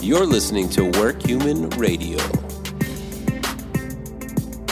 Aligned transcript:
You're 0.00 0.26
listening 0.26 0.68
to 0.70 0.84
Work 0.98 1.26
Human 1.26 1.68
Radio. 1.70 2.18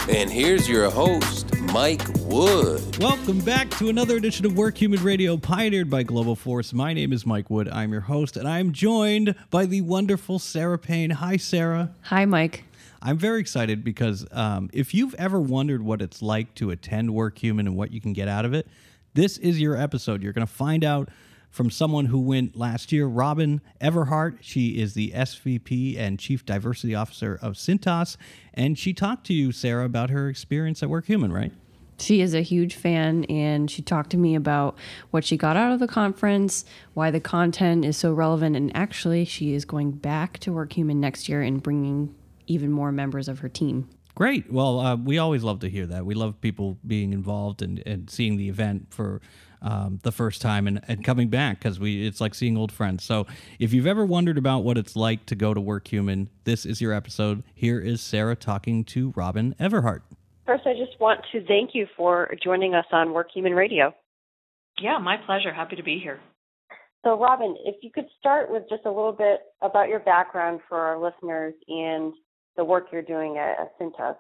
And 0.09 0.31
here's 0.31 0.69
your 0.69 0.89
host, 0.89 1.53
Mike 1.73 2.01
Wood. 2.21 2.97
Welcome 2.99 3.41
back 3.41 3.69
to 3.79 3.89
another 3.89 4.17
edition 4.17 4.47
of 4.47 4.57
Work 4.57 4.81
Human 4.81 5.03
Radio, 5.03 5.37
pioneered 5.37 5.91
by 5.91 6.05
Globoforce. 6.05 6.73
My 6.73 6.95
name 6.95 7.13
is 7.13 7.27
Mike 7.27 7.51
Wood. 7.51 7.69
I'm 7.69 7.91
your 7.91 8.03
host, 8.03 8.37
and 8.37 8.47
I'm 8.47 8.73
joined 8.73 9.35
by 9.51 9.67
the 9.67 9.81
wonderful 9.81 10.39
Sarah 10.39 10.79
Payne. 10.79 11.11
Hi, 11.11 11.37
Sarah. 11.37 11.91
Hi, 12.03 12.25
Mike. 12.25 12.63
I'm 13.03 13.19
very 13.19 13.41
excited 13.41 13.83
because 13.83 14.25
um, 14.31 14.71
if 14.73 14.95
you've 14.95 15.15
ever 15.15 15.41
wondered 15.41 15.83
what 15.83 16.01
it's 16.03 16.23
like 16.23 16.55
to 16.55 16.71
attend 16.71 17.13
Work 17.13 17.39
Human 17.39 17.67
and 17.67 17.77
what 17.77 17.91
you 17.91 18.01
can 18.01 18.13
get 18.13 18.29
out 18.29 18.45
of 18.45 18.55
it, 18.55 18.69
this 19.15 19.39
is 19.39 19.61
your 19.61 19.77
episode. 19.77 20.23
You're 20.23 20.33
going 20.33 20.47
to 20.47 20.53
find 20.53 20.85
out 20.85 21.09
from 21.51 21.71
someone 21.71 22.07
who 22.07 22.21
went 22.21 22.57
last 22.57 22.93
year, 22.93 23.07
Robin 23.07 23.61
Everhart. 23.81 24.39
She 24.41 24.79
is 24.79 24.95
the 24.95 25.13
SVP 25.15 25.99
and 25.99 26.19
Chief 26.19 26.45
Diversity 26.45 26.95
Officer 26.95 27.39
of 27.41 27.55
Cintas. 27.55 28.17
And 28.53 28.79
she 28.79 28.93
talked 28.93 29.27
to 29.27 29.35
you, 29.35 29.53
Sarah, 29.53 29.85
about 29.85 30.11
her 30.11 30.29
experience 30.29 30.83
at 30.83 30.91
Work 30.91 31.07
Human, 31.07 31.33
right? 31.33 31.53
She 31.99 32.21
is 32.21 32.35
a 32.35 32.43
huge 32.43 32.75
fan, 32.75 33.25
and 33.25 33.71
she 33.71 33.81
talked 33.81 34.11
to 34.11 34.19
me 34.19 34.35
about 34.35 34.77
what 35.13 35.25
she 35.25 35.39
got 35.39 35.57
out 35.57 35.73
of 35.73 35.81
the 35.81 35.89
conference, 35.89 36.65
why 36.93 37.11
the 37.11 37.21
content 37.21 37.87
is 37.87 37.97
so 37.97 38.13
relevant, 38.13 38.55
and 38.55 38.75
actually, 38.77 39.25
she 39.25 39.55
is 39.55 39.65
going 39.65 39.93
back 39.93 40.39
to 40.41 40.53
Work 40.53 40.75
Human 40.75 41.01
next 41.01 41.27
year 41.29 41.41
and 41.41 41.63
bringing 41.63 42.15
even 42.47 42.71
more 42.71 42.93
members 42.93 43.29
of 43.29 43.39
her 43.39 43.49
team. 43.49 43.89
Great. 44.17 44.51
Well, 44.51 44.81
uh, 44.81 44.97
we 44.97 45.19
always 45.19 45.43
love 45.45 45.61
to 45.61 45.69
hear 45.69 45.85
that. 45.87 46.07
We 46.07 46.15
love 46.15 46.41
people 46.41 46.79
being 46.87 47.13
involved 47.13 47.61
and, 47.61 47.83
and 47.85 48.09
seeing 48.09 48.39
the 48.39 48.49
event 48.49 48.87
for 48.89 49.21
um, 49.61 50.01
the 50.05 50.13
first 50.13 50.41
time 50.41 50.67
and, 50.67 50.81
and 50.89 51.05
coming 51.05 51.29
back 51.29 51.59
because 51.59 51.79
we 51.79 52.07
it's 52.07 52.19
like 52.19 52.35
seeing 52.35 52.57
old 52.57 52.73
friends. 52.73 53.05
So 53.05 53.27
if 53.59 53.75
you've 53.75 53.87
ever 53.87 54.07
wondered 54.07 54.39
about 54.39 54.65
what 54.65 54.79
it's 54.79 54.97
like 54.97 55.27
to 55.27 55.35
go 55.35 55.53
to 55.53 55.61
Work 55.61 55.89
Human, 55.89 56.31
this 56.45 56.65
is 56.65 56.81
your 56.81 56.95
episode. 56.95 57.43
Here 57.55 57.79
is 57.79 58.01
Sarah 58.01 58.37
talking 58.37 58.85
to 58.85 59.13
Robin 59.15 59.55
Everhart. 59.61 60.01
First, 60.47 60.67
I 60.67 60.73
just 60.73 60.99
want 60.99 61.21
to 61.33 61.45
thank 61.45 61.75
you 61.75 61.87
for 61.95 62.35
joining 62.43 62.75
us 62.75 62.87
on 62.93 63.13
Work 63.13 63.29
Human 63.35 63.53
Radio. 63.53 63.95
Yeah, 64.81 64.97
my 64.97 65.19
pleasure. 65.27 65.53
Happy 65.53 65.77
to 65.77 65.83
be 65.83 65.99
here. 66.03 66.21
So, 67.05 67.19
Robin, 67.19 67.55
if 67.67 67.77
you 67.83 67.91
could 67.93 68.07
start 68.19 68.51
with 68.51 68.63
just 68.71 68.87
a 68.87 68.91
little 68.91 69.13
bit 69.13 69.41
about 69.61 69.89
your 69.89 70.01
background 70.01 70.61
for 70.69 70.79
our 70.79 70.99
listeners 70.99 71.55
and 71.69 72.15
the 72.57 72.65
work 72.65 72.87
you're 72.93 73.03
doing 73.03 73.37
at, 73.37 73.61
at 73.61 73.79
Cintas. 73.79 74.17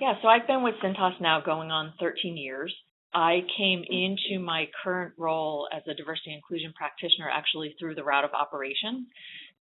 Yeah, 0.00 0.14
so 0.20 0.28
I've 0.28 0.46
been 0.46 0.62
with 0.62 0.74
Cintas 0.84 1.20
now 1.20 1.40
going 1.40 1.70
on 1.70 1.94
13 2.00 2.36
years. 2.36 2.74
I 3.14 3.40
came 3.56 3.82
into 3.88 4.42
my 4.44 4.66
current 4.84 5.14
role 5.16 5.68
as 5.74 5.82
a 5.88 5.94
diversity 5.94 6.34
inclusion 6.34 6.74
practitioner 6.76 7.30
actually 7.32 7.74
through 7.78 7.94
the 7.94 8.04
route 8.04 8.24
of 8.24 8.30
operations. 8.32 9.06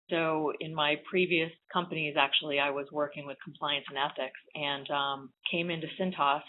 So 0.09 0.51
in 0.59 0.75
my 0.75 0.95
previous 1.09 1.49
companies, 1.71 2.15
actually, 2.19 2.59
I 2.59 2.69
was 2.71 2.85
working 2.91 3.25
with 3.25 3.37
compliance 3.43 3.85
and 3.89 3.97
ethics, 3.97 4.39
and 4.53 4.89
um, 4.91 5.29
came 5.49 5.69
into 5.69 5.87
Cintas 5.99 6.41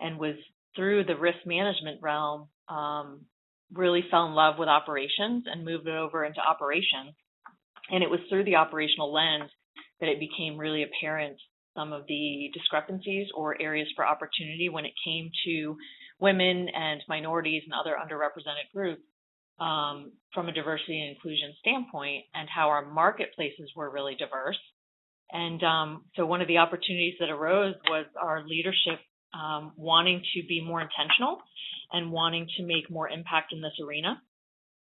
and 0.00 0.18
was 0.18 0.34
through 0.74 1.04
the 1.04 1.16
risk 1.16 1.38
management 1.44 2.00
realm. 2.02 2.48
Um, 2.68 3.26
really 3.72 4.04
fell 4.10 4.26
in 4.26 4.32
love 4.32 4.58
with 4.58 4.68
operations 4.68 5.44
and 5.46 5.64
moved 5.64 5.86
it 5.86 5.94
over 5.94 6.24
into 6.24 6.40
operations. 6.40 7.14
And 7.90 8.02
it 8.02 8.10
was 8.10 8.20
through 8.28 8.44
the 8.44 8.56
operational 8.56 9.12
lens 9.12 9.50
that 10.00 10.08
it 10.08 10.20
became 10.20 10.58
really 10.58 10.84
apparent 10.84 11.36
some 11.76 11.92
of 11.92 12.06
the 12.08 12.50
discrepancies 12.54 13.28
or 13.34 13.60
areas 13.60 13.88
for 13.94 14.06
opportunity 14.06 14.68
when 14.68 14.86
it 14.86 14.92
came 15.04 15.30
to 15.44 15.76
women 16.18 16.68
and 16.74 17.02
minorities 17.08 17.62
and 17.64 17.74
other 17.74 17.96
underrepresented 18.00 18.72
groups 18.74 19.02
um, 19.60 20.12
from 20.34 20.48
a 20.48 20.52
diversity 20.52 21.00
and 21.00 21.14
inclusion 21.14 21.54
standpoint, 21.60 22.24
and 22.34 22.48
how 22.48 22.68
our 22.68 22.84
marketplaces 22.84 23.70
were 23.74 23.90
really 23.90 24.14
diverse. 24.14 24.58
And 25.32 25.62
um, 25.62 26.04
so, 26.14 26.26
one 26.26 26.42
of 26.42 26.48
the 26.48 26.58
opportunities 26.58 27.14
that 27.20 27.30
arose 27.30 27.74
was 27.88 28.06
our 28.20 28.46
leadership 28.46 29.00
um, 29.34 29.72
wanting 29.76 30.22
to 30.36 30.46
be 30.46 30.62
more 30.62 30.80
intentional 30.80 31.38
and 31.92 32.12
wanting 32.12 32.46
to 32.56 32.64
make 32.64 32.90
more 32.90 33.08
impact 33.08 33.52
in 33.52 33.60
this 33.60 33.72
arena 33.84 34.20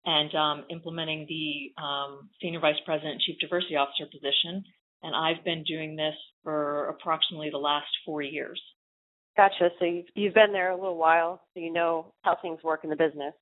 and 0.04 0.34
um, 0.34 0.64
implementing 0.70 1.26
the 1.28 1.82
um, 1.82 2.28
Senior 2.40 2.60
Vice 2.60 2.80
President 2.84 3.20
Chief 3.22 3.36
Diversity 3.40 3.76
Officer 3.76 4.06
position 4.10 4.64
and 5.02 5.14
I've 5.14 5.44
been 5.44 5.64
doing 5.64 5.96
this 5.96 6.14
for 6.42 6.88
approximately 6.88 7.50
the 7.50 7.58
last 7.58 7.88
four 8.04 8.22
years. 8.22 8.60
Gotcha. 9.36 9.68
So 9.78 9.84
you've, 9.84 10.06
you've 10.14 10.34
been 10.34 10.52
there 10.52 10.70
a 10.70 10.76
little 10.76 10.96
while, 10.96 11.42
so 11.52 11.60
you 11.60 11.72
know 11.72 12.14
how 12.22 12.36
things 12.40 12.62
work 12.62 12.80
in 12.84 12.90
the 12.90 12.96
business. 12.96 13.34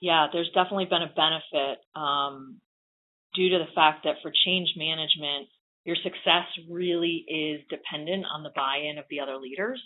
Yeah, 0.00 0.26
there's 0.32 0.50
definitely 0.54 0.86
been 0.86 1.02
a 1.02 1.14
benefit 1.14 1.78
um, 1.94 2.60
due 3.34 3.50
to 3.50 3.58
the 3.58 3.72
fact 3.74 4.04
that 4.04 4.16
for 4.22 4.32
change 4.44 4.68
management, 4.76 5.48
your 5.84 5.96
success 6.02 6.46
really 6.68 7.24
is 7.28 7.60
dependent 7.70 8.26
on 8.32 8.42
the 8.42 8.50
buy-in 8.54 8.98
of 8.98 9.04
the 9.08 9.20
other 9.20 9.36
leaders. 9.36 9.80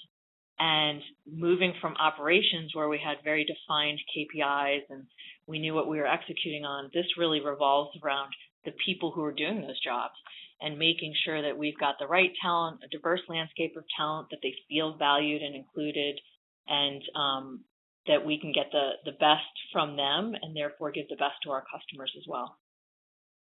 And 0.59 1.00
moving 1.27 1.72
from 1.81 1.97
operations 1.97 2.75
where 2.75 2.89
we 2.89 3.00
had 3.03 3.25
very 3.25 3.44
defined 3.44 3.99
KPIs 4.16 4.83
and 4.91 5.05
we 5.47 5.59
knew 5.59 5.75
what 5.75 5.89
we 5.89 5.99
were 5.99 6.06
executing 6.06 6.65
on, 6.65 6.91
this 6.93 7.06
really 7.16 7.41
revolves 7.41 7.97
around 8.03 8.31
the 8.65 8.72
people 8.84 9.12
who 9.12 9.25
are 9.25 9.32
doing 9.32 9.60
those 9.60 9.81
jobs 9.82 10.15
and 10.60 10.78
making 10.78 11.15
sure 11.25 11.41
that 11.41 11.56
we've 11.56 11.78
got 11.78 11.97
the 11.98 12.06
right 12.06 12.31
talent, 12.43 12.81
a 12.84 12.88
diverse 12.88 13.21
landscape 13.28 13.75
of 13.76 13.84
talent, 13.97 14.28
that 14.31 14.38
they 14.43 14.54
feel 14.69 14.97
valued 14.98 15.43
and 15.43 15.54
included, 15.54 16.21
and 16.69 17.03
um, 17.16 17.60
that 18.06 18.25
we 18.25 18.38
can 18.38 18.53
get 18.53 18.66
the, 18.72 18.91
the 19.04 19.12
best 19.12 19.48
from 19.72 19.97
them 19.97 20.34
and 20.41 20.54
therefore 20.54 20.91
give 20.91 21.09
the 21.09 21.16
best 21.16 21.34
to 21.44 21.50
our 21.50 21.65
customers 21.72 22.12
as 22.16 22.25
well. 22.28 22.59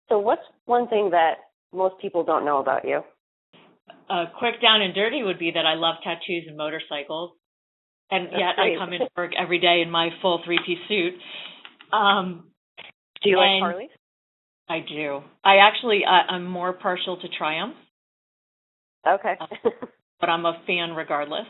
So, 0.09 0.19
what's 0.19 0.41
one 0.65 0.87
thing 0.87 1.11
that 1.11 1.35
most 1.73 1.95
people 2.01 2.23
don't 2.23 2.45
know 2.45 2.59
about 2.59 2.85
you? 2.85 3.01
A 4.09 4.25
quick 4.37 4.61
down 4.61 4.81
and 4.81 4.93
dirty 4.93 5.23
would 5.23 5.39
be 5.39 5.51
that 5.51 5.65
I 5.65 5.75
love 5.75 5.95
tattoos 6.03 6.45
and 6.47 6.57
motorcycles, 6.57 7.31
and 8.11 8.25
That's 8.25 8.37
yet 8.37 8.55
great. 8.55 8.75
I 8.75 8.79
come 8.79 8.93
into 8.93 9.07
work 9.15 9.31
every 9.39 9.59
day 9.59 9.81
in 9.81 9.89
my 9.89 10.09
full 10.21 10.41
three 10.45 10.59
piece 10.65 10.79
suit. 10.87 11.13
Um, 11.93 12.49
Do 13.23 13.29
you 13.29 13.37
like 13.37 13.61
Harleys? 13.61 13.89
I 14.69 14.80
do. 14.80 15.22
I 15.44 15.57
actually 15.57 16.02
uh, 16.06 16.31
I'm 16.31 16.46
more 16.46 16.74
partial 16.74 17.18
to 17.19 17.28
Triumph. 17.38 17.75
Okay. 19.07 19.35
uh, 19.40 19.69
but 20.19 20.30
I'm 20.30 20.46
a 20.46 20.62
fan 20.68 20.91
regardless. 20.96 21.47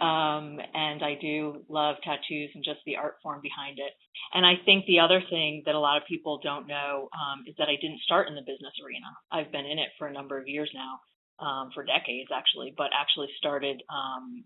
Um, 0.00 0.58
and 0.74 1.00
I 1.04 1.16
do 1.20 1.62
love 1.68 1.96
tattoos 2.02 2.50
and 2.54 2.64
just 2.64 2.80
the 2.86 2.96
art 2.96 3.16
form 3.22 3.40
behind 3.40 3.78
it. 3.78 3.92
And 4.34 4.44
I 4.44 4.54
think 4.64 4.84
the 4.86 4.98
other 4.98 5.22
thing 5.30 5.62
that 5.66 5.76
a 5.76 5.78
lot 5.78 5.96
of 5.96 6.02
people 6.08 6.40
don't 6.42 6.66
know 6.66 7.08
um, 7.14 7.44
is 7.46 7.54
that 7.58 7.68
I 7.68 7.76
didn't 7.80 8.00
start 8.00 8.26
in 8.26 8.34
the 8.34 8.40
business 8.40 8.72
arena. 8.84 9.06
I've 9.30 9.52
been 9.52 9.66
in 9.66 9.78
it 9.78 9.90
for 9.98 10.08
a 10.08 10.12
number 10.12 10.38
of 10.38 10.48
years 10.48 10.70
now, 10.74 11.46
um, 11.46 11.70
for 11.72 11.84
decades 11.84 12.30
actually, 12.34 12.74
but 12.76 12.88
actually 12.98 13.28
started 13.38 13.80
um, 13.88 14.42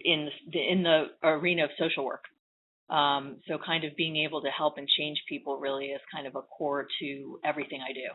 in 0.00 0.28
the, 0.52 0.60
in 0.60 0.82
the 0.82 1.04
arena 1.22 1.64
of 1.64 1.70
social 1.78 2.04
work. 2.04 2.24
Um, 2.88 3.38
so 3.48 3.58
kind 3.64 3.84
of 3.84 3.96
being 3.96 4.16
able 4.16 4.42
to 4.42 4.48
help 4.48 4.78
and 4.78 4.86
change 4.96 5.18
people 5.28 5.58
really 5.58 5.86
is 5.86 6.00
kind 6.14 6.26
of 6.26 6.36
a 6.36 6.42
core 6.42 6.86
to 7.00 7.40
everything 7.44 7.80
I 7.82 7.92
do. 7.92 8.08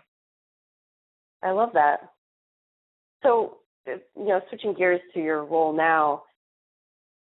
I 1.44 1.52
love 1.52 1.72
that. 1.74 1.98
So, 3.24 3.58
you 3.86 4.00
know, 4.16 4.40
switching 4.50 4.74
gears 4.74 5.02
to 5.14 5.20
your 5.20 5.44
role 5.44 5.74
now, 5.74 6.24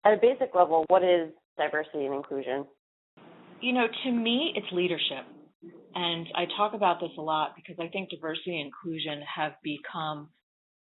at 0.05 0.13
a 0.13 0.17
basic 0.17 0.55
level, 0.55 0.85
what 0.87 1.03
is 1.03 1.29
diversity 1.57 2.05
and 2.05 2.15
inclusion? 2.15 2.65
You 3.61 3.73
know, 3.73 3.85
to 4.03 4.11
me, 4.11 4.53
it's 4.55 4.71
leadership. 4.71 5.25
And 5.93 6.27
I 6.35 6.45
talk 6.57 6.73
about 6.73 6.99
this 6.99 7.11
a 7.17 7.21
lot 7.21 7.53
because 7.55 7.75
I 7.79 7.89
think 7.89 8.09
diversity 8.09 8.59
and 8.59 8.67
inclusion 8.67 9.21
have 9.35 9.53
become 9.61 10.29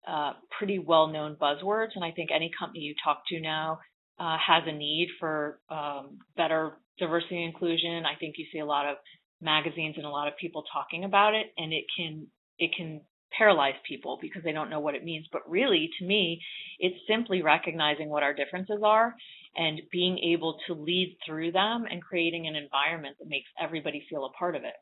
uh, 0.07 0.35
pretty 0.57 0.79
well 0.79 1.09
known 1.09 1.37
buzzwords. 1.41 1.91
And 1.97 2.05
I 2.05 2.13
think 2.13 2.31
any 2.33 2.51
company 2.57 2.81
you 2.81 2.95
talk 3.03 3.23
to 3.29 3.41
now 3.41 3.81
uh, 4.19 4.37
has 4.45 4.65
a 4.67 4.73
need 4.73 5.09
for 5.21 5.61
um, 5.71 6.19
better 6.37 6.73
diversity 6.99 7.37
and 7.37 7.53
inclusion. 7.53 8.05
I 8.05 8.19
think 8.19 8.35
you 8.39 8.47
see 8.53 8.59
a 8.59 8.67
lot 8.67 8.87
of 8.87 8.97
magazines 9.41 9.95
and 9.97 10.07
a 10.07 10.11
lot 10.11 10.29
of 10.29 10.37
people 10.37 10.65
talking 10.73 11.05
about 11.05 11.35
it, 11.35 11.47
and 11.57 11.73
it 11.73 11.85
can 11.97 12.27
it 12.59 12.71
can 12.77 13.01
paralyze 13.37 13.75
people 13.87 14.19
because 14.21 14.43
they 14.43 14.53
don't 14.53 14.71
know 14.71 14.81
what 14.81 14.95
it 14.95 15.05
means. 15.05 15.27
But 15.31 15.49
really, 15.49 15.91
to 15.99 16.05
me, 16.05 16.41
it's 16.79 16.97
simply 17.07 17.43
recognizing 17.43 18.09
what 18.09 18.23
our 18.23 18.35
differences 18.35 18.81
are 18.85 19.15
and 19.57 19.81
being 19.93 20.19
able 20.19 20.59
to 20.67 20.75
lead 20.75 21.17
through 21.27 21.53
them 21.53 21.85
and 21.91 22.03
creating 22.03 22.47
an 22.47 22.57
environment 22.57 23.17
that 23.19 23.29
makes 23.29 23.49
everybody 23.61 24.05
feel 24.09 24.25
a 24.25 24.33
part 24.39 24.57
of 24.57 24.65
it. 24.65 24.75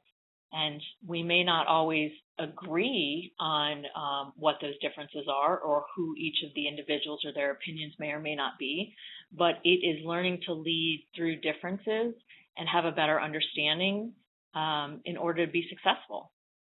And 0.53 0.81
we 1.07 1.23
may 1.23 1.45
not 1.45 1.67
always 1.67 2.13
agree 2.39 3.33
on 3.39 3.85
um, 3.97 4.33
what 4.37 4.57
those 4.61 4.79
differences 4.81 5.27
are 5.33 5.59
or 5.59 5.85
who 5.95 6.15
each 6.17 6.37
of 6.47 6.55
the 6.55 6.69
individuals 6.69 7.21
or 7.25 7.33
their 7.33 7.51
opinions 7.51 7.95
may 7.99 8.09
or 8.09 8.21
may 8.21 8.35
not 8.35 8.53
be, 8.59 8.95
but 9.33 9.55
it 9.65 9.69
is 9.85 10.05
learning 10.05 10.41
to 10.47 10.53
lead 10.53 11.07
through 11.15 11.41
differences 11.41 12.15
and 12.57 12.69
have 12.73 12.85
a 12.85 12.93
better 12.93 13.21
understanding 13.21 14.13
um, 14.55 15.01
in 15.05 15.17
order 15.17 15.45
to 15.45 15.53
be 15.53 15.69
successful. 15.69 16.33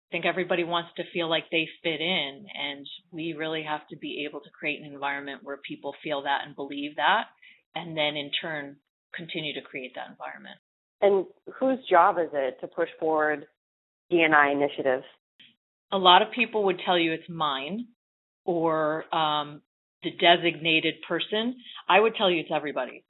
I 0.09 0.11
think 0.11 0.25
everybody 0.25 0.63
wants 0.63 0.89
to 0.97 1.03
feel 1.13 1.29
like 1.29 1.45
they 1.51 1.69
fit 1.81 2.01
in, 2.01 2.45
and 2.53 2.85
we 3.11 3.33
really 3.33 3.63
have 3.63 3.87
to 3.89 3.95
be 3.95 4.27
able 4.29 4.41
to 4.41 4.49
create 4.49 4.81
an 4.81 4.91
environment 4.91 5.39
where 5.41 5.57
people 5.65 5.95
feel 6.03 6.23
that 6.23 6.41
and 6.45 6.55
believe 6.55 6.97
that, 6.97 7.27
and 7.75 7.95
then 7.95 8.17
in 8.17 8.29
turn 8.41 8.75
continue 9.15 9.53
to 9.53 9.61
create 9.61 9.93
that 9.95 10.09
environment. 10.09 10.57
And 11.01 11.25
whose 11.57 11.79
job 11.89 12.17
is 12.19 12.29
it 12.33 12.57
to 12.59 12.67
push 12.67 12.89
forward 12.99 13.45
D&I 14.11 14.51
initiatives? 14.51 15.05
A 15.91 15.97
lot 15.97 16.21
of 16.21 16.31
people 16.31 16.65
would 16.65 16.79
tell 16.85 16.99
you 16.99 17.13
it's 17.13 17.29
mine 17.29 17.87
or 18.45 19.03
um, 19.13 19.61
the 20.03 20.11
designated 20.11 20.95
person. 21.07 21.55
I 21.89 21.99
would 21.99 22.15
tell 22.15 22.29
you 22.29 22.41
it's 22.41 22.51
everybody. 22.53 23.03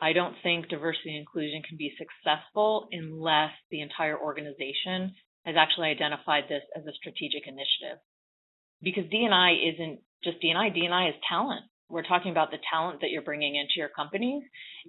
I 0.00 0.12
don't 0.12 0.34
think 0.42 0.68
diversity 0.68 1.10
and 1.10 1.20
inclusion 1.20 1.62
can 1.66 1.76
be 1.78 1.94
successful 1.96 2.88
unless 2.90 3.52
the 3.70 3.80
entire 3.80 4.18
organization 4.18 5.14
has 5.44 5.54
actually 5.58 5.88
identified 5.88 6.44
this 6.48 6.62
as 6.76 6.84
a 6.86 6.92
strategic 6.92 7.46
initiative. 7.46 8.00
Because 8.82 9.04
D&I 9.10 9.52
isn't 9.74 10.00
just 10.22 10.40
D&I, 10.40 10.68
D&I 10.70 11.08
is 11.08 11.14
talent. 11.28 11.64
We're 11.88 12.02
talking 12.02 12.32
about 12.32 12.50
the 12.50 12.58
talent 12.72 13.00
that 13.00 13.10
you're 13.10 13.22
bringing 13.22 13.56
into 13.56 13.74
your 13.76 13.90
companies 13.90 14.42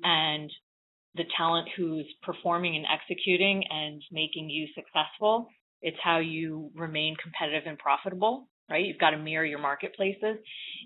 and 0.04 0.50
the 1.16 1.24
talent 1.38 1.68
who's 1.76 2.06
performing 2.24 2.76
and 2.76 2.86
executing 2.86 3.64
and 3.70 4.02
making 4.12 4.50
you 4.50 4.68
successful. 4.76 5.48
It's 5.82 5.98
how 6.04 6.20
you 6.20 6.72
remain 6.76 7.16
competitive 7.22 7.64
and 7.68 7.78
profitable, 7.78 8.48
right? 8.70 8.86
You've 8.86 8.98
got 8.98 9.12
to 9.12 9.18
mirror 9.18 9.46
your 9.46 9.60
marketplaces. 9.60 10.38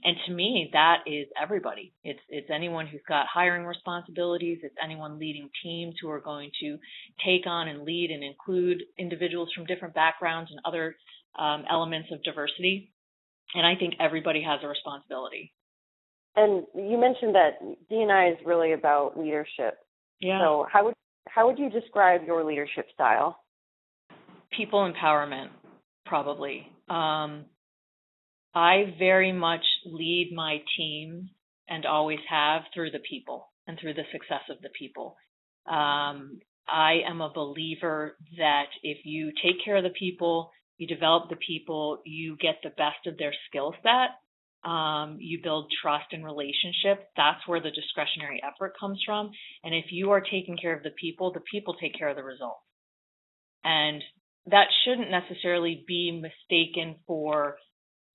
And 0.03 0.15
to 0.25 0.33
me, 0.33 0.69
that 0.73 0.99
is 1.05 1.27
everybody. 1.41 1.93
It's 2.03 2.19
it's 2.29 2.49
anyone 2.53 2.87
who's 2.87 3.01
got 3.07 3.27
hiring 3.31 3.65
responsibilities, 3.65 4.59
it's 4.63 4.75
anyone 4.83 5.19
leading 5.19 5.49
teams 5.63 5.95
who 6.01 6.09
are 6.09 6.21
going 6.21 6.51
to 6.61 6.77
take 7.25 7.47
on 7.47 7.67
and 7.67 7.83
lead 7.83 8.11
and 8.11 8.23
include 8.23 8.83
individuals 8.97 9.49
from 9.55 9.65
different 9.65 9.93
backgrounds 9.93 10.51
and 10.51 10.59
other 10.65 10.95
um, 11.37 11.63
elements 11.69 12.09
of 12.11 12.23
diversity. 12.23 12.91
And 13.55 13.65
I 13.65 13.75
think 13.75 13.95
everybody 13.99 14.43
has 14.43 14.59
a 14.63 14.67
responsibility. 14.67 15.53
And 16.35 16.63
you 16.75 16.99
mentioned 16.99 17.35
that 17.35 17.59
D&I 17.89 18.29
is 18.29 18.37
really 18.45 18.73
about 18.73 19.19
leadership. 19.19 19.77
Yeah. 20.19 20.39
So 20.41 20.65
how 20.71 20.85
would 20.85 20.93
how 21.27 21.47
would 21.47 21.59
you 21.59 21.69
describe 21.69 22.21
your 22.25 22.43
leadership 22.43 22.87
style? 22.93 23.37
People 24.55 24.91
empowerment, 24.91 25.49
probably. 26.05 26.67
Um, 26.89 27.45
I 28.53 28.95
very 28.97 29.31
much 29.31 29.63
lead 29.85 30.31
my 30.35 30.57
team 30.75 31.29
and 31.67 31.85
always 31.85 32.19
have 32.29 32.63
through 32.73 32.91
the 32.91 32.99
people 33.09 33.47
and 33.67 33.77
through 33.79 33.93
the 33.93 34.03
success 34.11 34.41
of 34.49 34.57
the 34.61 34.69
people. 34.77 35.15
Um, 35.67 36.39
I 36.67 37.01
am 37.07 37.21
a 37.21 37.31
believer 37.33 38.17
that 38.37 38.65
if 38.81 39.05
you 39.05 39.31
take 39.43 39.63
care 39.63 39.77
of 39.77 39.83
the 39.83 39.91
people, 39.97 40.51
you 40.77 40.87
develop 40.87 41.29
the 41.29 41.35
people, 41.35 41.99
you 42.05 42.37
get 42.37 42.55
the 42.63 42.69
best 42.69 43.05
of 43.05 43.17
their 43.17 43.33
skill 43.47 43.75
set, 43.83 44.17
um, 44.63 45.17
you 45.19 45.39
build 45.41 45.71
trust 45.81 46.07
and 46.11 46.23
relationships. 46.25 47.05
That's 47.15 47.45
where 47.47 47.61
the 47.61 47.71
discretionary 47.71 48.41
effort 48.43 48.73
comes 48.79 49.01
from. 49.05 49.31
And 49.63 49.73
if 49.73 49.85
you 49.91 50.11
are 50.11 50.21
taking 50.21 50.57
care 50.61 50.75
of 50.75 50.83
the 50.83 50.91
people, 50.99 51.31
the 51.31 51.41
people 51.51 51.75
take 51.75 51.97
care 51.97 52.09
of 52.09 52.15
the 52.15 52.23
results. 52.23 52.61
And 53.63 54.01
that 54.47 54.67
shouldn't 54.83 55.11
necessarily 55.11 55.83
be 55.87 56.11
mistaken 56.21 56.95
for 57.07 57.57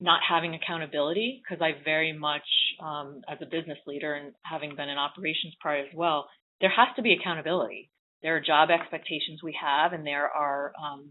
not 0.00 0.20
having 0.29 0.55
accountability 0.55 1.43
because 1.43 1.62
I 1.62 1.82
very 1.85 2.12
much, 2.12 2.43
um, 2.82 3.23
as 3.29 3.38
a 3.41 3.46
business 3.46 3.79
leader 3.87 4.14
and 4.14 4.35
having 4.43 4.75
been 4.76 4.88
in 4.88 4.99
operations 4.99 5.55
prior 5.61 5.81
as 5.81 5.94
well, 5.94 6.29
there 6.61 6.70
has 6.70 6.88
to 6.96 7.02
be 7.02 7.17
accountability. 7.19 7.91
There 8.23 8.37
are 8.37 8.41
job 8.41 8.70
expectations 8.70 9.41
we 9.43 9.56
have, 9.61 9.93
and 9.93 10.06
there 10.06 10.29
are, 10.29 10.73
um, 10.82 11.11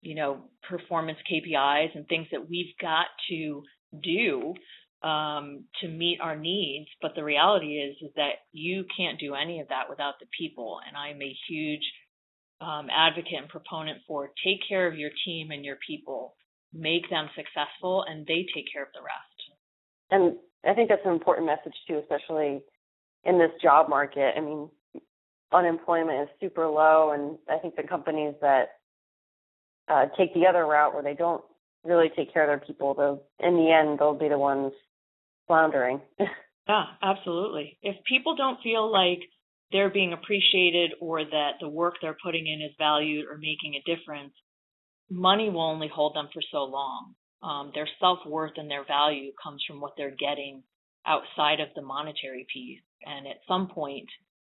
you 0.00 0.14
know, 0.14 0.44
performance 0.68 1.18
KPIs 1.30 1.94
and 1.94 2.06
things 2.08 2.28
that 2.32 2.48
we've 2.48 2.76
got 2.80 3.06
to 3.30 3.62
do 4.02 4.54
um, 5.02 5.64
to 5.80 5.88
meet 5.88 6.20
our 6.20 6.36
needs. 6.36 6.88
But 7.00 7.12
the 7.14 7.24
reality 7.24 7.78
is, 7.78 7.96
is 8.02 8.10
that 8.16 8.46
you 8.52 8.84
can't 8.96 9.18
do 9.18 9.34
any 9.34 9.60
of 9.60 9.68
that 9.68 9.90
without 9.90 10.14
the 10.20 10.26
people. 10.38 10.80
And 10.86 10.96
I'm 10.96 11.20
a 11.20 11.36
huge 11.48 11.82
um, 12.60 12.88
advocate 12.90 13.38
and 13.38 13.48
proponent 13.48 13.98
for 14.06 14.30
take 14.44 14.60
care 14.68 14.86
of 14.86 14.96
your 14.96 15.10
team 15.24 15.50
and 15.50 15.64
your 15.64 15.76
people, 15.86 16.36
make 16.72 17.08
them 17.10 17.28
successful, 17.34 18.04
and 18.08 18.26
they 18.26 18.46
take 18.54 18.66
care 18.72 18.82
of 18.82 18.92
the 18.94 19.02
rest. 19.02 19.32
And 20.10 20.36
I 20.64 20.74
think 20.74 20.88
that's 20.88 21.04
an 21.04 21.12
important 21.12 21.46
message 21.46 21.74
too, 21.88 21.98
especially 21.98 22.62
in 23.24 23.38
this 23.38 23.50
job 23.60 23.88
market. 23.88 24.34
I 24.36 24.40
mean, 24.40 24.68
unemployment 25.52 26.22
is 26.22 26.28
super 26.40 26.66
low, 26.66 27.12
and 27.12 27.38
I 27.50 27.58
think 27.58 27.76
the 27.76 27.82
companies 27.82 28.34
that 28.40 28.68
uh, 29.88 30.06
take 30.16 30.32
the 30.34 30.46
other 30.46 30.64
route 30.66 30.94
where 30.94 31.02
they 31.02 31.14
don't 31.14 31.42
really 31.84 32.10
take 32.14 32.32
care 32.32 32.42
of 32.42 32.48
their 32.48 32.66
people, 32.66 32.94
they'll 32.94 33.22
in 33.46 33.56
the 33.56 33.70
end 33.70 33.98
they'll 33.98 34.14
be 34.14 34.28
the 34.28 34.38
ones 34.38 34.72
floundering. 35.46 36.00
yeah, 36.68 36.84
absolutely. 37.02 37.78
If 37.82 37.96
people 38.08 38.36
don't 38.36 38.62
feel 38.62 38.90
like 38.90 39.20
they're 39.72 39.90
being 39.90 40.12
appreciated 40.12 40.92
or 41.00 41.24
that 41.24 41.52
the 41.60 41.68
work 41.68 41.94
they're 42.00 42.16
putting 42.22 42.46
in 42.46 42.60
is 42.62 42.74
valued 42.78 43.26
or 43.26 43.36
making 43.36 43.74
a 43.74 43.96
difference, 43.96 44.32
money 45.10 45.48
will 45.48 45.62
only 45.62 45.88
hold 45.92 46.14
them 46.14 46.28
for 46.32 46.42
so 46.50 46.64
long. 46.64 47.14
Um, 47.42 47.72
their 47.74 47.88
self 47.98 48.20
worth 48.26 48.52
and 48.56 48.70
their 48.70 48.84
value 48.86 49.32
comes 49.42 49.62
from 49.66 49.80
what 49.80 49.92
they're 49.96 50.14
getting 50.16 50.62
outside 51.06 51.60
of 51.60 51.68
the 51.74 51.82
monetary 51.82 52.46
piece. 52.52 52.80
And 53.04 53.26
at 53.26 53.38
some 53.48 53.68
point, 53.68 54.06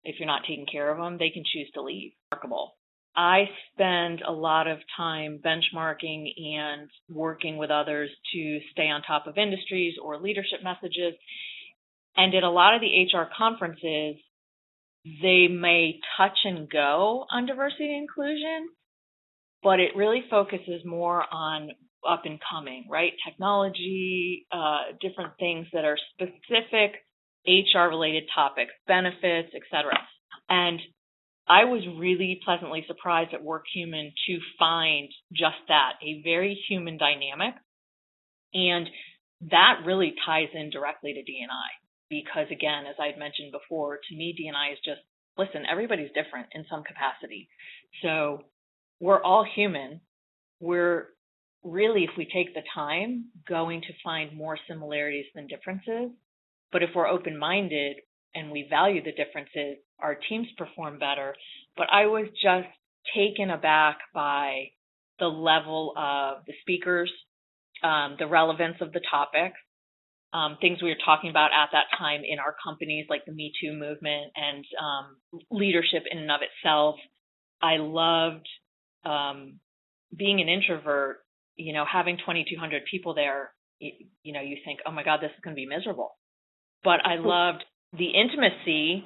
if 0.03 0.15
you're 0.19 0.27
not 0.27 0.43
taking 0.47 0.67
care 0.71 0.89
of 0.89 0.97
them, 0.97 1.17
they 1.17 1.29
can 1.29 1.43
choose 1.51 1.69
to 1.73 1.81
leave. 1.81 2.13
Remarkable. 2.31 2.75
I 3.17 3.49
spend 3.73 4.21
a 4.21 4.31
lot 4.31 4.67
of 4.67 4.77
time 4.95 5.39
benchmarking 5.43 6.27
and 6.37 6.87
working 7.09 7.57
with 7.57 7.71
others 7.71 8.11
to 8.33 8.59
stay 8.71 8.89
on 8.89 9.01
top 9.01 9.25
of 9.25 9.39
industries 9.39 9.95
or 9.99 10.21
leadership 10.21 10.59
messages. 10.63 11.15
And 12.15 12.35
at 12.35 12.43
a 12.43 12.49
lot 12.49 12.75
of 12.75 12.81
the 12.81 12.87
HR 12.87 13.27
conferences, 13.35 14.21
they 15.23 15.47
may 15.47 15.99
touch 16.15 16.37
and 16.43 16.69
go 16.69 17.25
on 17.31 17.47
diversity 17.47 17.85
and 17.85 18.03
inclusion, 18.03 18.69
but 19.63 19.79
it 19.79 19.95
really 19.95 20.23
focuses 20.29 20.85
more 20.85 21.23
on 21.31 21.71
up 22.07 22.21
and 22.25 22.39
coming, 22.51 22.85
right? 22.87 23.13
Technology, 23.27 24.45
uh, 24.51 24.93
different 25.01 25.33
things 25.39 25.65
that 25.73 25.85
are 25.85 25.97
specific 26.13 27.01
HR 27.47 27.89
related 27.89 28.23
topics, 28.35 28.71
benefits, 28.87 29.49
etc. 29.55 29.97
And 30.49 30.79
I 31.49 31.65
was 31.65 31.81
really 31.97 32.39
pleasantly 32.43 32.83
surprised 32.87 33.33
at 33.33 33.43
WorkHuman 33.43 34.11
to 34.27 34.39
find 34.59 35.09
just 35.31 35.55
that 35.69 35.93
a 36.03 36.21
very 36.23 36.59
human 36.67 36.97
dynamic. 36.97 37.55
And 38.53 38.87
that 39.49 39.81
really 39.85 40.13
ties 40.25 40.49
in 40.53 40.69
directly 40.69 41.13
to 41.13 41.23
D&I 41.23 41.69
because 42.09 42.47
again, 42.51 42.85
as 42.89 42.95
I'd 42.99 43.19
mentioned 43.19 43.51
before, 43.51 43.99
to 44.09 44.15
me, 44.15 44.33
D&I 44.37 44.73
is 44.73 44.79
just, 44.83 45.01
listen, 45.37 45.63
everybody's 45.69 46.11
different 46.13 46.47
in 46.53 46.65
some 46.69 46.83
capacity. 46.83 47.49
So 48.01 48.43
we're 48.99 49.21
all 49.21 49.45
human. 49.55 50.01
We're 50.59 51.07
really, 51.63 52.03
if 52.03 52.11
we 52.17 52.25
take 52.25 52.53
the 52.53 52.63
time, 52.73 53.25
going 53.47 53.81
to 53.81 53.93
find 54.03 54.35
more 54.35 54.57
similarities 54.67 55.25
than 55.35 55.47
differences. 55.47 56.11
But 56.71 56.83
if 56.83 56.89
we're 56.95 57.07
open 57.07 57.37
minded 57.37 57.97
and 58.35 58.51
we 58.51 58.67
value 58.69 59.03
the 59.03 59.11
differences, 59.11 59.77
our 59.99 60.17
teams 60.29 60.47
perform 60.57 60.99
better. 60.99 61.35
But 61.75 61.87
I 61.91 62.05
was 62.07 62.27
just 62.41 62.67
taken 63.15 63.49
aback 63.49 63.97
by 64.13 64.69
the 65.19 65.27
level 65.27 65.93
of 65.97 66.45
the 66.45 66.53
speakers, 66.61 67.11
um, 67.83 68.15
the 68.19 68.27
relevance 68.27 68.77
of 68.81 68.91
the 68.91 69.01
topics, 69.09 69.57
um, 70.33 70.57
things 70.61 70.81
we 70.81 70.89
were 70.89 70.95
talking 71.05 71.29
about 71.29 71.51
at 71.53 71.69
that 71.71 71.85
time 71.97 72.21
in 72.27 72.39
our 72.39 72.55
companies, 72.63 73.05
like 73.09 73.25
the 73.25 73.31
Me 73.31 73.51
Too 73.61 73.73
movement 73.73 74.31
and 74.35 74.65
um, 74.81 75.41
leadership 75.49 76.03
in 76.09 76.19
and 76.19 76.31
of 76.31 76.41
itself. 76.41 76.95
I 77.61 77.77
loved 77.77 78.47
um, 79.05 79.59
being 80.15 80.41
an 80.41 80.49
introvert. 80.49 81.17
You 81.55 81.73
know, 81.73 81.85
having 81.91 82.17
2,200 82.17 82.83
people 82.91 83.15
there, 83.15 83.51
you, 83.79 83.91
you 84.21 84.33
know, 84.33 84.41
you 84.41 84.57
think, 84.63 84.79
oh 84.85 84.91
my 84.91 85.03
God, 85.03 85.21
this 85.21 85.31
is 85.31 85.41
going 85.43 85.55
to 85.55 85.59
be 85.59 85.65
miserable. 85.65 86.11
But 86.83 86.99
I 87.03 87.15
loved 87.15 87.63
the 87.97 88.09
intimacy 88.09 89.05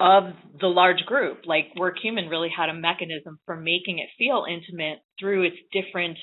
of 0.00 0.32
the 0.58 0.66
large 0.66 1.04
group. 1.06 1.40
Like 1.44 1.66
WorkHuman 1.78 2.30
really 2.30 2.48
had 2.54 2.70
a 2.70 2.74
mechanism 2.74 3.38
for 3.44 3.54
making 3.56 3.98
it 3.98 4.08
feel 4.18 4.44
intimate 4.48 5.00
through 5.18 5.44
its 5.44 5.56
different 5.72 6.18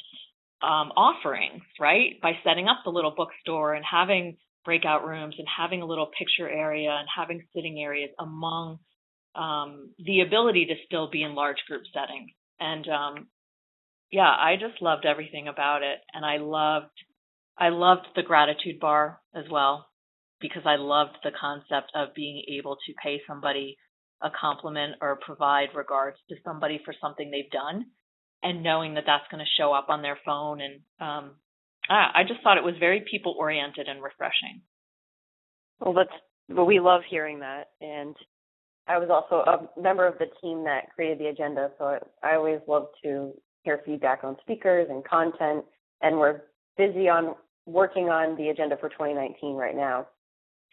um, 0.64 0.92
offerings, 0.98 1.62
right? 1.80 2.20
By 2.22 2.34
setting 2.44 2.68
up 2.68 2.80
the 2.84 2.90
little 2.90 3.14
bookstore 3.16 3.76
and 3.76 3.86
having 3.90 4.38
breakout 4.66 5.06
rooms 5.08 5.36
and 5.38 5.48
having 5.48 5.84
a 5.84 5.86
little 5.86 6.10
picture 6.18 6.50
area 6.50 6.90
and 6.90 7.08
having 7.16 7.44
sitting 7.56 7.80
areas 7.80 8.10
among 8.20 8.80
um, 9.36 9.92
the 10.04 10.22
ability 10.22 10.66
to 10.66 10.74
still 10.86 11.10
be 11.10 11.22
in 11.22 11.36
large 11.36 11.58
group 11.68 11.84
settings. 11.94 12.32
And 12.60 12.88
um, 12.90 13.28
yeah, 14.12 14.24
I 14.24 14.56
just 14.60 14.82
loved 14.82 15.06
everything 15.06 15.48
about 15.48 15.84
it, 15.84 16.00
and 16.14 16.26
I 16.26 16.38
loved 16.38 16.90
I 17.60 17.70
loved 17.70 18.08
the 18.16 18.24
gratitude 18.24 18.80
bar 18.80 19.20
as 19.36 19.46
well 19.52 19.86
because 20.40 20.64
I 20.66 20.76
loved 20.76 21.18
the 21.24 21.32
concept 21.40 21.92
of 21.96 22.14
being 22.16 22.44
able 22.58 22.78
to 22.86 22.94
pay 23.04 23.22
somebody 23.28 23.78
a 24.22 24.30
compliment 24.30 24.96
or 25.02 25.20
provide 25.24 25.70
regards 25.76 26.18
to 26.30 26.36
somebody 26.44 26.82
for 26.84 26.94
something 27.00 27.30
they've 27.30 27.52
done 27.52 27.86
and 28.42 28.64
knowing 28.64 28.96
that 28.96 29.04
that's 29.06 29.28
going 29.32 29.44
to 29.44 29.62
show 29.62 29.74
up 29.74 29.90
on 29.90 30.02
their 30.02 30.18
phone 30.26 30.60
and 30.62 30.80
um 31.00 31.32
I, 31.90 32.24
just 32.28 32.42
thought 32.44 32.58
it 32.58 32.64
was 32.64 32.76
very 32.80 33.06
people 33.10 33.36
oriented 33.38 33.88
and 33.88 34.04
refreshing. 34.04 34.62
Well, 35.80 35.94
that's 35.94 36.10
well, 36.50 36.66
we 36.66 36.80
love 36.80 37.02
hearing 37.10 37.40
that, 37.40 37.70
and 37.82 38.16
I 38.88 38.98
was 38.98 39.10
also 39.10 39.44
a 39.50 39.82
member 39.82 40.08
of 40.08 40.18
the 40.18 40.28
team 40.42 40.64
that 40.64 40.94
created 40.96 41.20
the 41.20 41.28
agenda, 41.28 41.72
so 41.78 42.00
I 42.24 42.36
always 42.36 42.60
love 42.68 42.88
to 43.04 43.34
hear 43.64 43.82
feedback 43.86 44.24
on 44.24 44.38
speakers 44.42 44.88
and 44.90 45.04
content, 45.04 45.66
and 46.02 46.18
we're 46.18 46.42
busy 46.78 47.10
on 47.10 47.36
working 47.66 48.06
on 48.06 48.38
the 48.38 48.48
agenda 48.48 48.78
for 48.78 48.88
2019 48.90 49.56
right 49.56 49.76
now. 49.76 50.08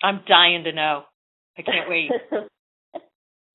I'm 0.05 0.21
dying 0.29 0.65
to 0.65 0.73
know. 0.73 1.05
I 1.57 1.63
can't 1.63 1.89
wait. 1.89 2.11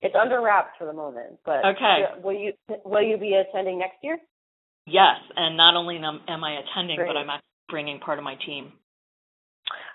it's 0.01 0.15
under 0.19 0.41
wraps 0.41 0.71
for 0.79 0.85
the 0.85 0.93
moment, 0.93 1.37
but 1.45 1.63
okay. 1.65 2.21
Will 2.23 2.33
you 2.33 2.53
will 2.83 3.03
you 3.03 3.17
be 3.17 3.33
attending 3.35 3.77
next 3.77 3.97
year? 4.01 4.17
Yes, 4.87 5.17
and 5.35 5.55
not 5.55 5.75
only 5.75 5.97
am, 5.97 6.43
I 6.43 6.57
attending, 6.59 6.95
Great. 6.95 7.09
but 7.09 7.17
I'm 7.17 7.29
actually 7.29 7.45
bringing 7.69 7.99
part 7.99 8.17
of 8.17 8.23
my 8.23 8.35
team. 8.45 8.71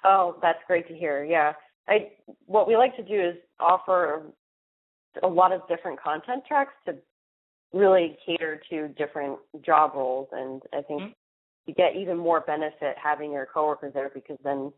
Oh, 0.05 0.37
that's 0.41 0.61
great 0.69 0.87
to 0.89 0.95
hear. 0.95 1.25
Yeah, 1.25 1.55
I 1.89 2.11
what 2.47 2.69
we 2.69 2.77
like 2.77 2.95
to 2.97 3.03
do 3.03 3.21
is 3.21 3.35
offer 3.59 4.23
a 5.23 5.27
lot 5.27 5.53
of 5.53 5.67
different 5.69 6.01
content 6.01 6.45
tracks 6.47 6.75
to 6.87 6.95
really 7.73 8.17
cater 8.25 8.61
to 8.71 8.89
different 8.89 9.39
job 9.67 9.93
roles, 9.97 10.29
and 10.31 10.63
I 10.73 10.83
think 10.83 11.03
mm-hmm. 11.03 11.13
you 11.67 11.75
get 11.75 11.97
even 11.97 12.17
more 12.17 12.43
benefit 12.43 12.95
having 13.03 13.33
your 13.33 13.49
coworkers 13.53 13.95
there 13.95 14.11
because 14.15 14.39
then 14.45 14.73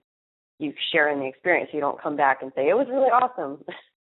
you 0.59 0.73
share 0.93 1.11
in 1.11 1.21
the 1.21 1.27
experience. 1.27 1.71
You 1.73 1.81
don't 1.81 2.01
come 2.01 2.17
back 2.17 2.39
and 2.43 2.53
say 2.55 2.69
it 2.69 2.75
was 2.75 2.87
really 2.89 3.11
awesome. 3.11 3.63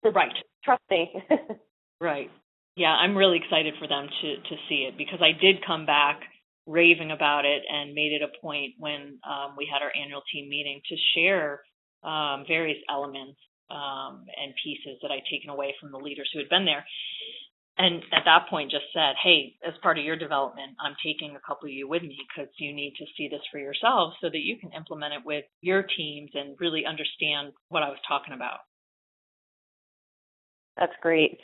Right. 0.03 0.31
Trust 0.63 0.83
me. 0.89 1.11
right. 2.01 2.29
Yeah, 2.75 2.93
I'm 2.93 3.17
really 3.17 3.39
excited 3.43 3.73
for 3.79 3.87
them 3.87 4.07
to 4.07 4.35
to 4.35 4.55
see 4.69 4.87
it 4.87 4.97
because 4.97 5.19
I 5.21 5.31
did 5.39 5.65
come 5.65 5.85
back 5.85 6.21
raving 6.67 7.11
about 7.11 7.45
it 7.45 7.63
and 7.71 7.95
made 7.95 8.11
it 8.11 8.21
a 8.21 8.41
point 8.41 8.73
when 8.77 9.17
um, 9.23 9.55
we 9.57 9.67
had 9.71 9.81
our 9.81 9.91
annual 9.95 10.21
team 10.31 10.49
meeting 10.49 10.81
to 10.85 10.95
share 11.15 11.61
um, 12.03 12.43
various 12.47 12.77
elements 12.91 13.39
um, 13.71 14.27
and 14.35 14.53
pieces 14.61 14.99
that 15.01 15.09
I'd 15.09 15.25
taken 15.31 15.49
away 15.49 15.73
from 15.79 15.91
the 15.91 15.97
leaders 15.97 16.29
who 16.33 16.39
had 16.39 16.49
been 16.49 16.65
there. 16.65 16.85
And 17.79 18.01
at 18.11 18.23
that 18.25 18.47
point, 18.49 18.71
just 18.71 18.85
said, 18.91 19.13
hey, 19.23 19.53
as 19.65 19.73
part 19.83 19.99
of 19.99 20.05
your 20.05 20.15
development, 20.15 20.71
I'm 20.83 20.95
taking 21.05 21.35
a 21.35 21.47
couple 21.47 21.67
of 21.67 21.73
you 21.73 21.87
with 21.87 22.01
me 22.01 22.17
because 22.27 22.51
you 22.57 22.73
need 22.73 22.93
to 22.97 23.05
see 23.15 23.27
this 23.29 23.41
for 23.51 23.59
yourselves 23.59 24.15
so 24.19 24.29
that 24.29 24.39
you 24.39 24.57
can 24.57 24.71
implement 24.73 25.13
it 25.13 25.21
with 25.23 25.45
your 25.61 25.83
teams 25.83 26.31
and 26.33 26.55
really 26.59 26.85
understand 26.87 27.53
what 27.69 27.83
I 27.83 27.89
was 27.89 27.99
talking 28.07 28.33
about. 28.33 28.59
That's 30.77 30.93
great. 31.01 31.39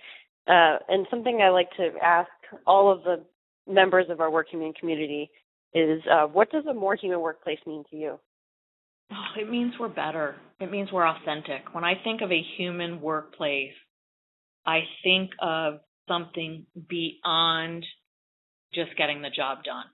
Uh, 0.47 0.77
and 0.89 1.05
something 1.09 1.39
I 1.41 1.49
like 1.49 1.69
to 1.77 1.91
ask 2.03 2.29
all 2.65 2.91
of 2.91 3.03
the 3.03 3.23
members 3.71 4.07
of 4.09 4.19
our 4.19 4.31
work 4.31 4.47
human 4.49 4.73
community 4.73 5.29
is 5.73 6.01
uh, 6.11 6.25
what 6.25 6.51
does 6.51 6.65
a 6.65 6.73
more 6.73 6.95
human 6.95 7.21
workplace 7.21 7.59
mean 7.65 7.83
to 7.91 7.95
you? 7.95 8.19
Oh, 9.11 9.39
it 9.39 9.49
means 9.49 9.73
we're 9.79 9.89
better. 9.89 10.35
It 10.59 10.71
means 10.71 10.91
we're 10.91 11.07
authentic. 11.07 11.73
When 11.73 11.83
I 11.83 11.93
think 12.03 12.21
of 12.21 12.31
a 12.31 12.43
human 12.57 13.01
workplace, 13.01 13.73
I 14.65 14.81
think 15.03 15.31
of 15.39 15.79
something 16.07 16.65
beyond 16.89 17.85
just 18.73 18.97
getting 18.97 19.21
the 19.21 19.29
job 19.29 19.63
done. 19.63 19.85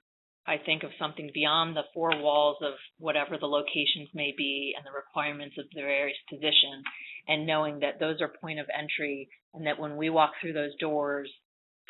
I 0.48 0.58
think 0.58 0.84
of 0.84 0.90
something 0.98 1.30
beyond 1.34 1.76
the 1.76 1.84
four 1.94 2.12
walls 2.16 2.58
of 2.62 2.74
whatever 2.98 3.38
the 3.38 3.46
locations 3.46 4.10
may 4.16 4.34
be 4.36 4.74
and 4.76 4.86
the 4.86 4.96
requirements 4.96 5.56
of 5.60 5.66
the 5.74 5.82
various 5.82 6.18
positions, 6.28 6.84
and 7.28 7.46
knowing 7.46 7.80
that 7.80 8.00
those 8.00 8.20
are 8.22 8.34
point 8.42 8.60
of 8.60 8.66
entry 8.76 9.30
and 9.54 9.68
that 9.68 9.80
when 9.80 9.96
we 9.96 10.10
walk 10.10 10.32
through 10.42 10.54
those 10.54 10.76
doors, 10.80 11.30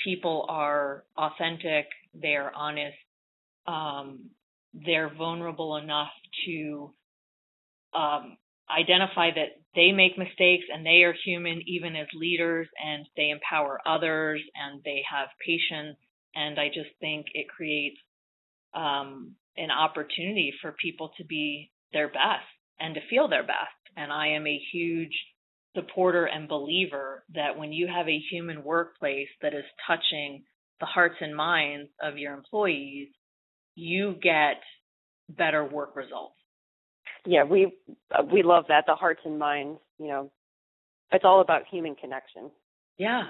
people 0.04 0.46
are 0.50 1.06
authentic, 1.18 1.86
they 2.14 2.36
are 2.36 2.52
honest, 2.54 2.98
um, 3.68 4.30
they're 4.74 5.14
vulnerable 5.16 5.78
enough 5.78 6.10
to 6.46 6.92
um, 7.96 8.38
identify 8.70 9.32
that 9.32 9.58
they 9.76 9.92
make 9.92 10.18
mistakes 10.18 10.66
and 10.74 10.86
they 10.86 11.04
are 11.04 11.16
human 11.26 11.62
even 11.68 11.96
as 11.96 12.08
leaders 12.14 12.68
and 12.84 13.06
they 13.16 13.30
empower 13.30 13.80
others 13.86 14.42
and 14.56 14.82
they 14.84 15.02
have 15.10 15.30
patience. 15.46 15.98
And 16.36 16.60
I 16.60 16.68
just 16.68 16.90
think 17.00 17.28
it 17.34 17.48
creates 17.50 17.98
um, 18.74 19.36
an 19.58 19.72
opportunity 19.72 20.54
for 20.62 20.74
people 20.82 21.12
to 21.18 21.26
be 21.26 21.72
their 21.94 22.08
best 22.08 22.46
and 22.80 22.96
to 22.96 23.02
feel 23.10 23.28
their 23.28 23.44
best. 23.44 23.76
And 23.98 24.12
I 24.12 24.30
am 24.30 24.48
a 24.48 24.62
huge 24.72 25.18
supporter 25.76 26.26
and 26.26 26.48
believer 26.48 27.24
that 27.36 27.58
when 27.58 27.74
you 27.74 27.88
have 27.88 28.08
a 28.08 28.24
human 28.32 28.64
workplace 28.64 29.30
that 29.42 29.54
is 29.54 29.66
touching 29.88 30.44
the 30.80 30.86
hearts 30.86 31.16
and 31.22 31.36
minds 31.36 31.90
of 32.02 32.18
your 32.18 32.34
employees, 32.34 33.10
you 33.76 34.16
get 34.22 34.62
better 35.30 35.64
work 35.64 35.96
results. 35.96 36.39
Yeah, 37.26 37.44
we 37.44 37.74
we 38.32 38.44
love 38.44 38.66
that 38.70 38.86
the 38.88 38.96
hearts 38.96 39.22
and 39.26 39.38
minds. 39.38 39.80
You 39.98 40.08
know, 40.08 40.32
it's 41.12 41.26
all 41.26 41.42
about 41.42 41.64
human 41.70 41.96
connection. 41.96 42.52
Yeah. 42.98 43.24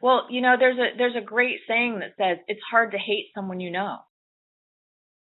Well, 0.00 0.26
you 0.30 0.40
know, 0.40 0.56
there's 0.58 0.78
a 0.78 0.96
there's 0.96 1.16
a 1.16 1.24
great 1.24 1.58
saying 1.68 2.00
that 2.00 2.14
says 2.18 2.38
it's 2.48 2.60
hard 2.70 2.92
to 2.92 2.98
hate 2.98 3.26
someone 3.34 3.60
you 3.60 3.70
know. 3.70 3.98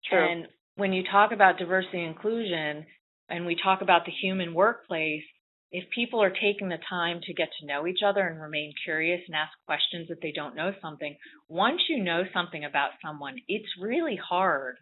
True. 0.09 0.31
And 0.31 0.47
when 0.75 0.93
you 0.93 1.03
talk 1.09 1.31
about 1.31 1.57
diversity 1.57 1.99
and 1.99 2.15
inclusion, 2.15 2.85
and 3.29 3.45
we 3.45 3.55
talk 3.61 3.81
about 3.81 4.05
the 4.05 4.11
human 4.11 4.53
workplace, 4.53 5.23
if 5.71 5.83
people 5.93 6.21
are 6.21 6.31
taking 6.31 6.69
the 6.69 6.79
time 6.89 7.19
to 7.23 7.33
get 7.33 7.49
to 7.59 7.65
know 7.67 7.85
each 7.85 7.99
other 8.05 8.25
and 8.27 8.41
remain 8.41 8.73
curious 8.83 9.21
and 9.27 9.35
ask 9.35 9.51
questions 9.65 10.07
if 10.09 10.19
they 10.21 10.31
don't 10.35 10.55
know 10.55 10.73
something, 10.81 11.15
once 11.47 11.81
you 11.89 12.03
know 12.03 12.23
something 12.33 12.65
about 12.65 12.91
someone, 13.05 13.35
it's 13.47 13.69
really 13.79 14.17
hard 14.17 14.77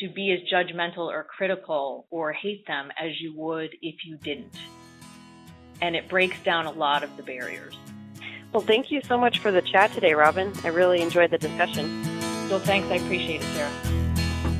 to 0.00 0.08
be 0.08 0.32
as 0.32 0.40
judgmental 0.52 1.08
or 1.08 1.24
critical 1.24 2.06
or 2.10 2.32
hate 2.32 2.66
them 2.66 2.90
as 2.98 3.20
you 3.20 3.34
would 3.36 3.70
if 3.82 3.96
you 4.04 4.16
didn't. 4.18 4.56
And 5.80 5.96
it 5.96 6.08
breaks 6.08 6.40
down 6.42 6.66
a 6.66 6.72
lot 6.72 7.02
of 7.02 7.16
the 7.16 7.22
barriers. 7.22 7.76
Well, 8.52 8.62
thank 8.62 8.90
you 8.90 9.02
so 9.02 9.18
much 9.18 9.38
for 9.38 9.52
the 9.52 9.62
chat 9.62 9.92
today, 9.92 10.14
Robin. 10.14 10.52
I 10.64 10.68
really 10.68 11.02
enjoyed 11.02 11.30
the 11.30 11.38
discussion. 11.38 12.02
Well, 12.48 12.60
thanks. 12.60 12.88
I 12.88 12.94
appreciate 12.94 13.42
it, 13.42 13.46
Sarah. 13.54 13.70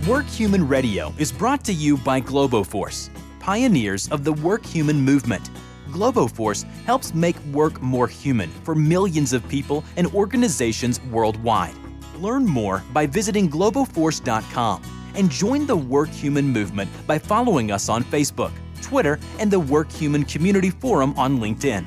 Work 0.07 0.27
Human 0.27 0.67
Radio 0.67 1.13
is 1.19 1.33
brought 1.33 1.65
to 1.65 1.73
you 1.73 1.97
by 1.97 2.21
Globoforce, 2.21 3.09
pioneers 3.41 4.09
of 4.11 4.25
the 4.25 4.33
Work 4.33 4.65
Human 4.65 5.01
movement. 5.01 5.51
Globoforce 5.89 6.65
helps 6.85 7.15
make 7.15 7.39
work 7.47 7.81
more 7.81 8.07
human 8.07 8.51
for 8.51 8.75
millions 8.75 9.33
of 9.33 9.47
people 9.49 9.85
and 9.97 10.07
organizations 10.09 11.01
worldwide. 11.11 11.75
Learn 12.19 12.45
more 12.45 12.85
by 12.93 13.07
visiting 13.07 13.49
globoforce.com 13.49 14.98
and 15.19 15.31
join 15.31 15.67
the 15.67 15.77
Work 15.77 16.09
Human 16.09 16.49
movement 16.49 16.89
by 17.07 17.19
following 17.19 17.71
us 17.71 17.91
on 17.91 18.03
Facebook, 18.05 18.53
Twitter, 18.81 19.19
and 19.39 19.51
the 19.51 19.61
Work 19.61 19.93
Human 19.93 20.25
Community 20.25 20.71
Forum 20.71 21.13
on 21.19 21.39
LinkedIn. 21.39 21.85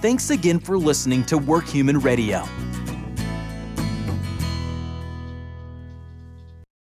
Thanks 0.00 0.30
again 0.30 0.58
for 0.58 0.76
listening 0.76 1.24
to 1.26 1.38
Work 1.38 1.68
Human 1.68 2.00
Radio. 2.00 2.44